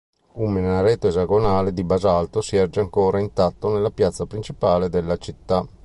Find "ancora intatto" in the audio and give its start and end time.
2.79-3.71